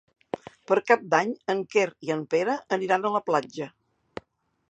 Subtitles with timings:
[0.69, 3.71] Per Cap d'Any en Quer i en Pere aniran a la platja.